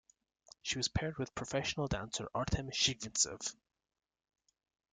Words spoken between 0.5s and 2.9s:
She was paired with professional dancer Artem